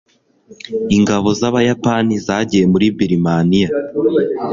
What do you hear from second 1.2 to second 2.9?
z'abayapani zagiye muri